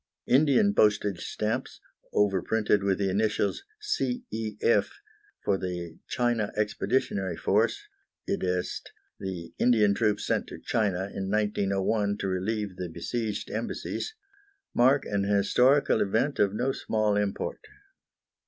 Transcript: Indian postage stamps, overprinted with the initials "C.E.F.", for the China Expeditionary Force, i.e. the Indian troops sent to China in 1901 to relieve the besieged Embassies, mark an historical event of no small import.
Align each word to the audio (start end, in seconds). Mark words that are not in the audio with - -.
Indian 0.25 0.73
postage 0.73 1.23
stamps, 1.23 1.79
overprinted 2.11 2.81
with 2.81 2.97
the 2.97 3.11
initials 3.11 3.61
"C.E.F.", 3.79 4.99
for 5.43 5.59
the 5.59 5.99
China 6.09 6.51
Expeditionary 6.57 7.37
Force, 7.37 7.83
i.e. 8.27 8.35
the 9.19 9.53
Indian 9.59 9.93
troops 9.93 10.25
sent 10.25 10.47
to 10.47 10.57
China 10.57 11.03
in 11.13 11.29
1901 11.29 12.17
to 12.17 12.27
relieve 12.27 12.77
the 12.77 12.89
besieged 12.89 13.51
Embassies, 13.51 14.15
mark 14.73 15.05
an 15.05 15.25
historical 15.25 16.01
event 16.01 16.39
of 16.39 16.51
no 16.55 16.71
small 16.71 17.15
import. 17.15 17.59